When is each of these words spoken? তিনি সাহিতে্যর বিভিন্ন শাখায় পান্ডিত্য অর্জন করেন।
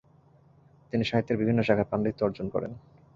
তিনি 0.93 1.03
সাহিতে্যর 1.09 1.39
বিভিন্ন 1.41 1.59
শাখায় 1.67 1.89
পান্ডিত্য 1.91 2.21
অর্জন 2.27 2.47
করেন। 2.53 2.71